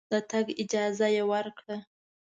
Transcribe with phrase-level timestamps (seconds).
[0.11, 1.77] د تګ اجازه یې ورکړه.